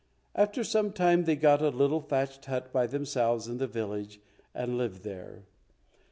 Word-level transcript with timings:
After 0.33 0.63
some 0.63 0.93
time 0.93 1.25
they 1.25 1.35
got 1.35 1.61
a 1.61 1.69
little 1.69 2.01
thatched 2.01 2.45
hut 2.45 2.73
by 2.73 2.87
themselves 2.87 3.47
in 3.47 3.59
the 3.59 3.67
village 3.67 4.19
and 4.51 4.75
lived 4.75 5.03
there. 5.03 5.45